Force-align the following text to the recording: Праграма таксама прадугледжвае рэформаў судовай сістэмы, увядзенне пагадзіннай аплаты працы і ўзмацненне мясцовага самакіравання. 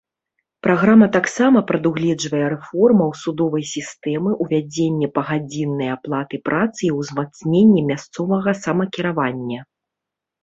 Праграма 0.65 1.07
таксама 1.15 1.59
прадугледжвае 1.71 2.39
рэформаў 2.53 3.09
судовай 3.23 3.63
сістэмы, 3.73 4.31
увядзенне 4.45 5.07
пагадзіннай 5.19 5.89
аплаты 5.97 6.41
працы 6.49 6.81
і 6.87 6.91
ўзмацненне 7.01 7.81
мясцовага 7.91 8.51
самакіравання. 8.63 9.59